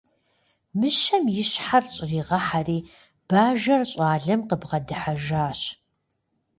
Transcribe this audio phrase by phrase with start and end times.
[0.79, 2.79] Мыщэм и щхьэр щӏригъэхьэри,
[3.27, 5.61] бажэр щӏалэм къыбгъэдыхьэжащ.